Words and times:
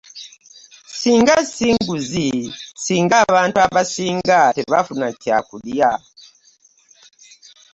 Singa 0.99 1.35
singuzi 1.53 2.29
singa 2.83 3.15
abantu 3.27 3.57
abasinga 3.65 4.39
tebafuna 4.55 5.07
kyakulya. 5.21 5.91